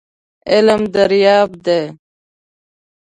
علم 0.51 0.81
دریاب 0.93 1.51
دی. 1.65 1.81